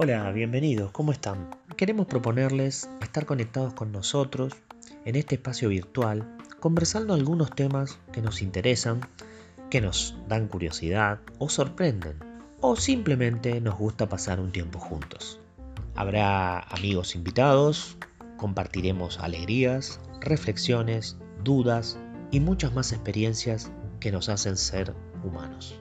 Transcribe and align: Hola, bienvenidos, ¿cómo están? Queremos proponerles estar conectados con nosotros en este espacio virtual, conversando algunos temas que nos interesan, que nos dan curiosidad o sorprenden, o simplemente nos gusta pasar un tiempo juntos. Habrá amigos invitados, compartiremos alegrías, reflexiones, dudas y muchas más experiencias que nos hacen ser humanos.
Hola, 0.00 0.30
bienvenidos, 0.30 0.92
¿cómo 0.92 1.10
están? 1.10 1.50
Queremos 1.76 2.06
proponerles 2.06 2.88
estar 3.02 3.26
conectados 3.26 3.74
con 3.74 3.90
nosotros 3.90 4.52
en 5.04 5.16
este 5.16 5.34
espacio 5.34 5.70
virtual, 5.70 6.36
conversando 6.60 7.14
algunos 7.14 7.50
temas 7.50 7.98
que 8.12 8.22
nos 8.22 8.40
interesan, 8.40 9.00
que 9.70 9.80
nos 9.80 10.16
dan 10.28 10.46
curiosidad 10.46 11.18
o 11.40 11.48
sorprenden, 11.48 12.14
o 12.60 12.76
simplemente 12.76 13.60
nos 13.60 13.76
gusta 13.76 14.08
pasar 14.08 14.38
un 14.38 14.52
tiempo 14.52 14.78
juntos. 14.78 15.40
Habrá 15.96 16.60
amigos 16.60 17.16
invitados, 17.16 17.96
compartiremos 18.36 19.18
alegrías, 19.18 19.98
reflexiones, 20.20 21.16
dudas 21.42 21.98
y 22.30 22.38
muchas 22.38 22.72
más 22.72 22.92
experiencias 22.92 23.72
que 23.98 24.12
nos 24.12 24.28
hacen 24.28 24.58
ser 24.58 24.94
humanos. 25.24 25.74